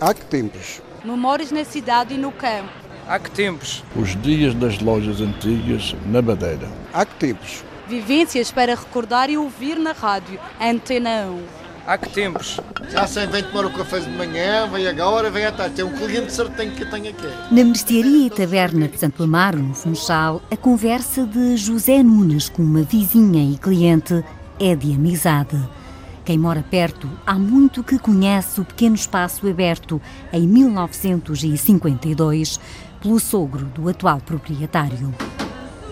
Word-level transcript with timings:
Há 0.00 0.14
que 0.14 0.24
tempos? 0.24 0.80
Memórias 1.04 1.52
na 1.52 1.62
cidade 1.62 2.14
e 2.14 2.16
no 2.16 2.32
campo. 2.32 2.70
Há 3.06 3.18
que 3.18 3.30
tempos? 3.30 3.84
Os 3.94 4.16
dias 4.22 4.54
das 4.54 4.80
lojas 4.80 5.20
antigas 5.20 5.94
na 6.06 6.22
Madeira. 6.22 6.70
Há 6.90 7.04
que 7.04 7.14
tempos? 7.16 7.62
Vivências 7.86 8.50
para 8.50 8.74
recordar 8.74 9.28
e 9.28 9.36
ouvir 9.36 9.78
na 9.78 9.92
rádio. 9.92 10.40
Antena 10.58 11.26
1. 11.26 11.42
Há 11.86 11.98
que 11.98 12.08
tempos? 12.08 12.58
Já 12.88 13.06
sei, 13.06 13.26
vem 13.26 13.42
tomar 13.42 13.66
o 13.66 13.72
café 13.74 14.00
de 14.00 14.08
manhã, 14.08 14.66
vem 14.68 14.88
agora, 14.88 15.30
vem 15.30 15.44
à 15.44 15.52
tarde. 15.52 15.74
Tem 15.74 15.84
um 15.84 15.92
cliente 15.92 16.32
certinho 16.32 16.72
que 16.72 16.82
eu 16.82 16.90
tenho 16.90 17.10
aqui. 17.10 17.28
Na 17.50 17.62
mercearia 17.62 18.26
e 18.26 18.30
taberna 18.30 18.88
de 18.88 18.98
Santo 18.98 19.22
Amaro, 19.22 19.58
no 19.58 19.74
Funchal, 19.74 20.40
a 20.50 20.56
conversa 20.56 21.26
de 21.26 21.58
José 21.58 22.02
Nunes 22.02 22.48
com 22.48 22.62
uma 22.62 22.82
vizinha 22.84 23.52
e 23.52 23.58
cliente 23.58 24.24
é 24.58 24.74
de 24.74 24.94
amizade. 24.94 25.58
Quem 26.30 26.38
mora 26.38 26.62
perto 26.62 27.10
há 27.26 27.34
muito 27.34 27.82
que 27.82 27.98
conhece 27.98 28.60
o 28.60 28.64
pequeno 28.64 28.94
espaço 28.94 29.48
aberto 29.48 30.00
em 30.32 30.46
1952 30.46 32.60
pelo 33.02 33.18
sogro 33.18 33.64
do 33.64 33.88
atual 33.88 34.20
proprietário. 34.20 35.12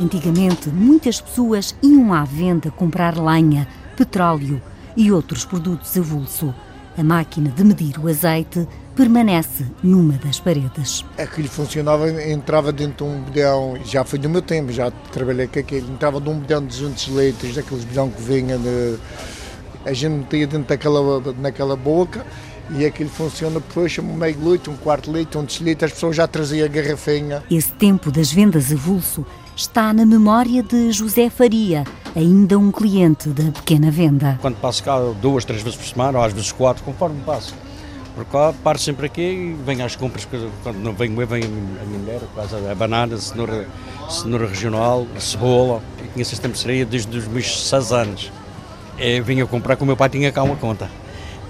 Antigamente, 0.00 0.70
muitas 0.70 1.20
pessoas 1.20 1.76
iam 1.82 2.14
à 2.14 2.24
venda 2.24 2.70
comprar 2.70 3.18
lenha, 3.18 3.68
petróleo 3.94 4.58
e 4.96 5.12
outros 5.12 5.44
produtos 5.44 5.98
avulso. 5.98 6.54
A 6.96 7.04
máquina 7.04 7.50
de 7.50 7.62
medir 7.62 7.98
o 7.98 8.08
azeite 8.08 8.66
permanece 8.96 9.66
numa 9.82 10.14
das 10.14 10.40
paredes. 10.40 11.04
Aquilo 11.18 11.48
funcionava, 11.48 12.10
entrava 12.10 12.72
dentro 12.72 13.04
de 13.04 13.12
um 13.12 13.20
bedão, 13.20 13.78
já 13.84 14.02
foi 14.02 14.18
do 14.18 14.30
meu 14.30 14.40
tempo, 14.40 14.72
já 14.72 14.90
trabalhei 15.12 15.46
com 15.46 15.58
aquilo, 15.58 15.92
entrava 15.92 16.18
de 16.22 16.30
um 16.30 16.38
bedão 16.38 16.62
de 16.62 16.68
200 16.68 17.08
litros, 17.08 17.54
daqueles 17.54 17.84
bedão 17.84 18.08
que 18.08 18.22
vinha 18.22 18.56
de... 18.56 18.96
A 19.84 19.92
gente 19.92 20.12
metia 20.12 20.46
dentro 20.46 20.68
daquela, 20.68 21.20
naquela 21.38 21.76
boca 21.76 22.24
e 22.70 22.86
aquilo 22.86 23.10
funciona 23.10 23.60
depois, 23.60 23.98
um 23.98 24.14
meio 24.14 24.52
litro, 24.52 24.72
um 24.72 24.76
quarto 24.76 25.12
litro, 25.12 25.40
um 25.40 25.44
decilitro, 25.44 25.86
as 25.86 25.92
pessoas 25.92 26.16
já 26.16 26.26
traziam 26.26 26.64
a 26.64 26.68
garrafinha. 26.68 27.42
Esse 27.50 27.72
tempo 27.72 28.10
das 28.10 28.32
vendas 28.32 28.72
avulso 28.72 29.26
está 29.56 29.92
na 29.92 30.06
memória 30.06 30.62
de 30.62 30.92
José 30.92 31.28
Faria, 31.28 31.84
ainda 32.16 32.58
um 32.58 32.70
cliente 32.70 33.28
da 33.28 33.50
pequena 33.50 33.90
venda. 33.90 34.38
Quando 34.40 34.56
passo 34.56 34.82
cá 34.82 34.98
duas, 35.20 35.44
três 35.44 35.62
vezes 35.62 35.78
por 35.78 35.86
semana, 35.86 36.18
ou 36.18 36.24
às 36.24 36.32
vezes 36.32 36.52
quatro, 36.52 36.82
conforme 36.84 37.20
passo. 37.22 37.54
Por 38.14 38.24
cá, 38.26 38.54
paro 38.62 38.78
sempre 38.78 39.06
aqui 39.06 39.22
e 39.22 39.56
venho 39.64 39.84
às 39.84 39.96
compras, 39.96 40.26
quando 40.62 40.76
não 40.76 40.92
venho 40.92 41.20
eu, 41.20 41.26
venho 41.26 41.46
a 41.46 41.84
minha 41.86 41.98
mulher, 41.98 42.20
a 42.70 42.74
banana, 42.74 43.14
a 43.14 43.18
cenoura, 43.18 43.66
a 44.06 44.10
cenoura 44.10 44.46
regional, 44.46 45.06
a 45.16 45.20
cebola. 45.20 45.82
Eu 45.98 46.06
conheço 46.12 46.34
esta 46.34 46.46
mercearia 46.46 46.84
desde 46.84 47.16
os 47.16 47.26
meus 47.26 47.68
seis 47.68 47.90
anos. 47.90 48.30
Eu 48.98 49.24
vinha 49.24 49.46
comprar 49.46 49.76
que 49.76 49.82
o 49.82 49.86
meu 49.86 49.96
pai 49.96 50.08
tinha 50.08 50.30
cá 50.30 50.42
uma 50.42 50.56
conta. 50.56 50.90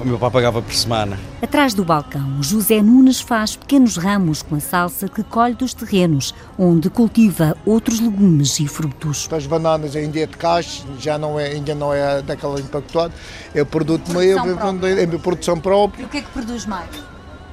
O 0.00 0.04
meu 0.04 0.16
pai 0.16 0.30
pagava 0.30 0.62
por 0.62 0.72
semana. 0.72 1.18
Atrás 1.42 1.74
do 1.74 1.84
balcão, 1.84 2.40
José 2.40 2.80
Nunes 2.80 3.20
faz 3.20 3.56
pequenos 3.56 3.96
ramos 3.96 4.42
com 4.42 4.54
a 4.54 4.60
salsa 4.60 5.08
que 5.08 5.24
colhe 5.24 5.54
dos 5.54 5.74
terrenos, 5.74 6.32
onde 6.56 6.88
cultiva 6.88 7.56
outros 7.66 7.98
legumes 7.98 8.60
e 8.60 8.68
frutos. 8.68 9.28
As 9.32 9.44
bananas 9.44 9.96
ainda 9.96 10.20
é 10.20 10.26
de 10.26 10.36
caixa, 10.36 10.84
já 11.00 11.18
não 11.18 11.38
é, 11.38 11.46
ainda 11.46 11.74
não 11.74 11.92
é 11.92 12.22
daquela 12.22 12.60
impactuada. 12.60 13.12
É 13.52 13.64
produto 13.64 14.12
meu, 14.12 14.38
é 14.86 15.06
minha 15.06 15.18
produção 15.18 15.58
própria. 15.58 16.02
E 16.02 16.04
o 16.04 16.08
que 16.08 16.18
é 16.18 16.22
que 16.22 16.30
produz 16.30 16.64
mais? 16.64 16.88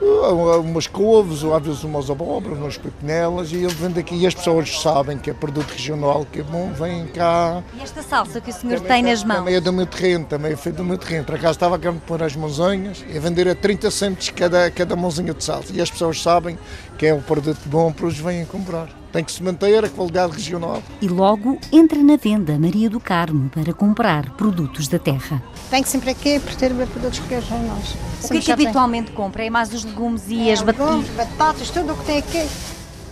Umas 0.01 0.87
couves, 0.87 1.43
ou 1.43 1.55
às 1.55 1.63
vezes 1.63 1.83
umas 1.83 2.09
abóboras, 2.09 2.57
umas 2.57 2.77
pepinelas, 2.77 3.51
e 3.51 3.57
ele 3.57 3.73
vende 3.73 3.99
aqui. 3.99 4.15
E 4.15 4.27
as 4.27 4.33
pessoas 4.33 4.81
sabem 4.81 5.17
que 5.17 5.29
é 5.29 5.33
produto 5.33 5.71
regional, 5.71 6.25
que 6.31 6.39
é 6.39 6.43
bom, 6.43 6.71
vêm 6.73 7.07
cá. 7.07 7.63
E 7.73 7.81
esta 7.81 8.01
salsa 8.01 8.41
que 8.41 8.49
o 8.49 8.53
senhor 8.53 8.79
também, 8.79 9.03
tem 9.03 9.03
nas 9.03 9.23
mãos? 9.23 9.37
Também 9.37 9.55
é 9.55 9.61
do 9.61 9.73
meu 9.73 9.85
terreno, 9.85 10.25
também 10.25 10.51
é 10.51 10.55
feito 10.55 10.77
do 10.77 10.83
meu 10.83 10.97
terreno. 10.97 11.25
Por 11.25 11.35
acaso 11.35 11.53
estava 11.53 11.75
a 11.75 11.93
pôr 11.93 12.21
as 12.21 12.35
mãozinhas 12.35 13.05
e 13.07 13.17
a 13.17 13.21
vender 13.21 13.47
a 13.47 13.55
30 13.55 13.91
cêntimos 13.91 14.29
cada, 14.29 14.69
cada 14.71 14.95
mãozinha 14.95 15.33
de 15.33 15.43
salsa. 15.43 15.71
E 15.73 15.81
as 15.81 15.89
pessoas 15.89 16.21
sabem 16.21 16.57
que 16.97 17.05
é 17.05 17.13
um 17.13 17.21
produto 17.21 17.61
bom 17.65 17.91
para 17.91 18.05
os 18.05 18.17
vêm 18.17 18.45
comprar. 18.45 18.89
Tem 19.11 19.23
que 19.23 19.31
se 19.31 19.41
manter 19.41 19.83
a 19.83 19.89
qualidade 19.89 20.33
regional. 20.33 20.83
E 21.01 21.07
logo 21.07 21.57
entra 21.71 22.01
na 22.01 22.17
venda 22.17 22.57
Maria 22.59 22.89
do 22.89 22.99
Carmo 22.99 23.49
para 23.49 23.73
comprar 23.73 24.29
produtos 24.31 24.87
da 24.87 24.99
terra. 24.99 25.41
Venho 25.71 25.85
sempre 25.85 26.11
aqui 26.11 26.39
por 26.39 26.53
ter 26.55 26.73
produtos 26.73 27.19
regionais. 27.19 27.95
O 28.23 28.27
que 28.27 28.37
é 28.37 28.41
que 28.41 28.51
habitualmente 28.51 29.11
compra? 29.11 29.45
É 29.45 29.49
mais 29.49 29.73
os 29.73 29.83
legumes 29.83 30.23
e 30.27 30.49
é, 30.49 30.53
as 30.53 30.61
batatas? 30.61 31.07
batatas, 31.09 31.69
tudo 31.69 31.93
o 31.93 31.97
que 31.97 32.05
tem 32.05 32.17
aqui. 32.17 32.47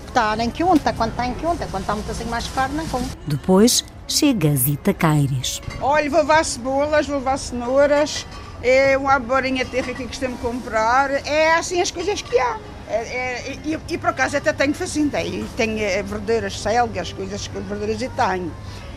Está 0.08 0.36
em 0.44 0.50
quinta, 0.50 0.94
quando 0.94 1.12
está 1.12 1.26
em 1.26 1.34
quinta, 1.34 1.68
quando 1.72 1.82
está 1.82 1.96
muito 1.96 2.12
assim 2.12 2.26
mais 2.26 2.46
caro, 2.48 2.74
não 2.74 2.86
compro. 2.88 3.18
Depois 3.26 3.84
chega 4.08 4.50
as 4.50 4.68
Itacaires. 4.68 5.62
Olha, 5.82 6.10
vou 6.10 6.20
levar 6.20 6.46
cebolas, 6.46 7.08
vou 7.08 7.18
levar 7.18 7.38
cenouras, 7.38 8.28
é 8.62 8.96
uma 8.98 9.18
borinha 9.18 9.66
de 9.66 9.72
terra 9.72 9.92
aqui 9.92 10.04
que 10.04 10.08
costumo 10.10 10.38
comprar. 10.38 11.12
É 11.26 11.56
assim 11.56 11.82
as 11.82 11.90
coisas 11.90 12.22
que 12.22 12.38
há. 12.38 12.58
É, 12.94 12.96
é, 12.96 13.58
e, 13.66 13.80
e, 13.90 13.98
por 13.98 14.10
acaso 14.10 14.38
até 14.38 14.54
tenho 14.54 14.72
facintei, 14.76 15.44
tenho 15.58 15.80
é, 15.80 16.04
verdeiras, 16.04 16.60
selgas, 16.60 17.12
coisas 17.12 17.48
que 17.48 17.60
verdeiras 17.60 18.00
e 18.04 18.10
tenho. 18.10 18.52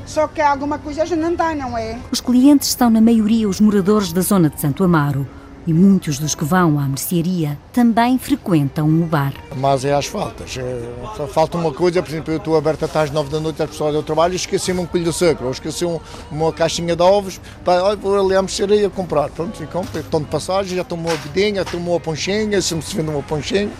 Só 0.04 0.28
que 0.28 0.42
alguma 0.42 0.78
coisa 0.78 1.06
já 1.06 1.16
não 1.16 1.34
tem, 1.34 1.56
não 1.56 1.78
é? 1.78 1.98
Os 2.12 2.20
clientes 2.20 2.68
são 2.68 2.90
na 2.90 3.00
maioria 3.00 3.48
os 3.48 3.58
moradores 3.58 4.12
da 4.12 4.20
zona 4.20 4.50
de 4.50 4.60
Santo 4.60 4.84
Amaro 4.84 5.26
e 5.66 5.72
muitos 5.72 6.18
dos 6.18 6.34
que 6.34 6.44
vão 6.44 6.78
à 6.78 6.86
mercearia 6.86 7.58
também 7.72 8.18
frequentam 8.18 8.88
o 8.88 9.04
bar. 9.04 9.32
Mas 9.56 9.84
é 9.84 9.92
as 9.92 10.06
faltas. 10.06 10.56
É, 10.56 11.26
falta 11.28 11.58
uma 11.58 11.72
coisa, 11.72 12.02
por 12.02 12.10
exemplo, 12.10 12.32
eu 12.32 12.38
estou 12.38 12.56
aberto 12.56 12.84
até 12.84 13.00
às 13.00 13.10
nove 13.10 13.30
da 13.30 13.40
noite, 13.40 13.62
as 13.62 13.70
pessoas 13.70 13.94
do 13.94 14.02
trabalho 14.02 14.34
e 14.34 14.36
esqueci-me 14.36 14.80
um 14.80 14.86
colho 14.86 15.04
de 15.04 15.10
açúcar, 15.10 15.44
ou 15.44 15.50
esqueci 15.50 15.84
um, 15.84 15.98
uma 16.30 16.52
caixinha 16.52 16.94
de 16.94 17.02
ovos, 17.02 17.40
pá, 17.64 17.94
vou 17.94 18.18
ali 18.18 18.36
à 18.36 18.42
mercearia 18.42 18.88
comprar. 18.88 19.30
Pronto, 19.30 19.62
e 19.62 19.66
compro, 19.66 19.98
estou 19.98 20.20
de 20.20 20.26
passagem, 20.26 20.76
já 20.76 20.84
tomou 20.84 21.10
a 21.10 21.16
vidinha, 21.16 21.64
tomou 21.64 21.96
a 21.96 22.00
ponchinha, 22.00 22.60
se 22.62 22.74
me 22.74 22.82
se 22.82 22.94
vende 22.94 23.10
uma 23.10 23.22
ponchinha. 23.22 23.70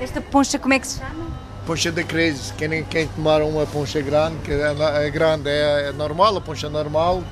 Esta 0.00 0.20
poncha 0.20 0.58
como 0.58 0.74
é 0.74 0.78
que 0.78 0.86
se 0.86 0.98
chama? 0.98 1.24
Poncha 1.66 1.90
da 1.90 2.02
crise, 2.02 2.52
quem, 2.54 2.84
quem 2.84 3.08
tomar 3.08 3.40
uma 3.42 3.64
poncha 3.66 4.00
grande, 4.02 4.36
que 4.44 4.52
é, 4.52 5.06
é 5.06 5.10
grande, 5.10 5.48
é, 5.48 5.88
é 5.88 5.92
normal, 5.92 6.36
a 6.36 6.40
poncha 6.40 6.68
normal, 6.68 7.22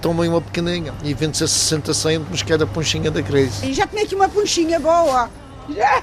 tomem 0.00 0.28
uma 0.28 0.40
pequeninha 0.40 0.92
e 1.02 1.14
vende-se 1.14 1.44
a 1.44 1.48
60 1.48 1.94
cêntimos 1.94 2.42
cada 2.42 2.66
ponchinha 2.66 3.10
da 3.10 3.22
crise. 3.22 3.66
E 3.66 3.72
já 3.72 3.86
tomei 3.86 4.04
aqui 4.04 4.14
uma 4.14 4.28
ponchinha 4.28 4.78
boa. 4.80 5.30
Já, 5.74 6.02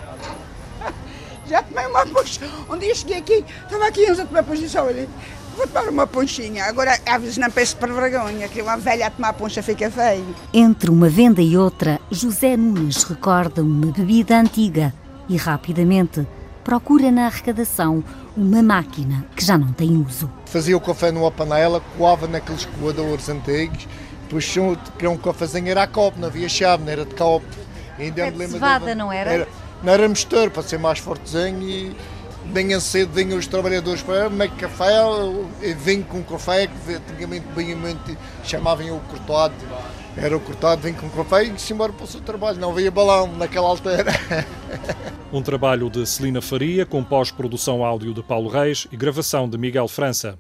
já 1.48 1.64
tomei 1.64 1.86
uma 1.88 2.06
poncha. 2.06 2.42
Um 2.70 2.78
dia 2.78 2.96
cheguei 2.96 3.18
aqui, 3.18 3.46
estava 3.64 3.88
aqui 3.88 4.12
uns 4.12 4.20
a 4.20 4.26
tomar 4.26 4.44
poncha 4.44 4.84
olha. 4.84 5.08
Vou 5.56 5.68
tomar 5.68 5.88
uma 5.88 6.08
ponchinha. 6.08 6.66
Agora, 6.66 7.00
às 7.06 7.22
vezes 7.22 7.38
não 7.38 7.50
penso 7.52 7.78
para 7.78 7.94
vergonha, 7.94 8.48
que 8.48 8.62
uma 8.62 8.76
velha 8.76 9.08
a 9.08 9.12
tomar 9.12 9.34
poncha 9.34 9.62
fica 9.62 9.90
feio. 9.92 10.36
Entre 10.52 10.90
uma 10.90 11.08
venda 11.10 11.42
e 11.42 11.56
outra, 11.56 12.00
José 12.10 12.58
Nunes 12.58 13.04
recorda 13.04 13.62
uma 13.62 13.92
bebida 13.92 14.40
antiga 14.40 14.92
e 15.30 15.38
rapidamente 15.38 16.26
procura 16.64 17.12
na 17.12 17.26
arrecadação 17.26 18.04
uma 18.36 18.64
máquina 18.64 19.26
que 19.36 19.46
já 19.46 19.58
não 19.58 19.72
tem 19.72 19.98
uso. 19.98 20.30
Fazia 20.46 20.76
o 20.76 20.82
café 20.82 21.12
numa 21.12 21.32
panela, 21.32 21.82
coava 21.98 22.28
naqueles 22.28 22.66
coadores 22.66 23.30
antigos, 23.30 23.88
depois 24.24 24.48
queria 24.94 25.10
um 25.10 25.18
cafezinho, 25.18 25.70
era 25.70 25.84
a 25.84 25.88
copo, 25.88 26.20
não 26.20 26.28
havia 26.28 26.50
chave, 26.50 26.84
não 26.84 26.92
era 26.92 27.06
de 27.06 27.14
copo. 27.14 27.46
Ainda 28.00 28.24
é 28.24 28.32
de 28.32 28.48
cevada, 28.48 28.96
não 28.96 29.12
era? 29.12 29.32
era? 29.32 29.48
Não 29.84 29.94
era 29.94 30.08
mistura, 30.08 30.50
para 30.50 30.64
ser 30.64 30.80
mais 30.80 30.98
fortezinho 30.98 31.62
e 31.62 31.96
bem 32.46 32.78
cedo 32.80 33.14
vinham 33.14 33.38
os 33.38 33.48
trabalhadores 33.48 34.02
para 34.02 34.30
meio 34.30 34.52
café, 34.52 35.02
vinho 35.78 36.04
com 36.06 36.24
café, 36.24 36.68
que 36.68 36.94
antigamente 36.94 37.46
bem 37.56 37.76
muito 37.76 38.18
chamavam 38.44 38.98
o 38.98 39.00
cortado. 39.02 39.54
Era 40.18 40.36
o 40.36 40.40
cortado, 40.40 40.82
vinho 40.82 40.96
com 40.96 41.10
café 41.10 41.44
e 41.44 41.60
se 41.60 41.74
embora 41.74 41.94
para 41.94 42.06
o 42.06 42.08
seu 42.08 42.22
trabalho, 42.22 42.60
não 42.60 42.72
havia 42.72 42.90
balão 42.90 43.28
naquela 43.28 43.68
altura. 43.68 44.06
Um 45.34 45.42
trabalho 45.42 45.90
de 45.90 46.06
Celina 46.06 46.44
Faria, 46.44 46.86
com 46.86 47.04
pós-produção 47.04 47.84
áudio 47.84 48.14
de 48.14 48.22
Paulo 48.22 48.48
Reis 48.48 48.88
e 48.92 48.96
gravação 48.96 49.50
de 49.50 49.58
Miguel 49.58 49.88
França. 49.88 50.38